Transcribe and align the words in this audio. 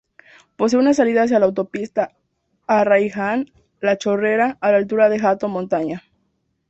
Posee 0.55 0.79
una 0.79 0.95
salida 0.95 1.21
hacia 1.21 1.37
la 1.37 1.45
Autopista 1.45 2.15
Arraiján-La 2.65 3.99
Chorrera 3.99 4.57
a 4.59 4.71
la 4.71 4.77
altura 4.77 5.09
de 5.09 5.17
Hato 5.23 5.47
Montaña. 5.47 6.01